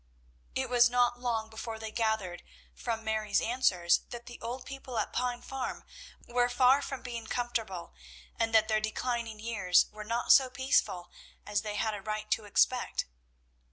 [0.55, 2.41] It was not long before they gathered
[2.73, 5.83] from Mary's answers that the old people at Pine Farm
[6.27, 7.93] were far from being comfortable,
[8.35, 11.11] and that their declining years were not so peaceful
[11.45, 13.05] as they had a right to expect.